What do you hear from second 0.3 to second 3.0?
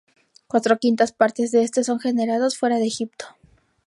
Cuatro quintas partes de este son generados fuera de